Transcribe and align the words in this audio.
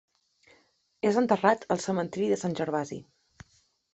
És 1.09 1.19
enterrat 1.21 1.67
al 1.75 1.83
Cementiri 1.85 2.31
de 2.31 2.39
Sant 2.45 2.57
Gervasi. 2.61 3.01